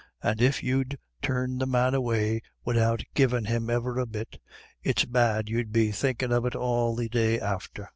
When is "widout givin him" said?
2.65-3.69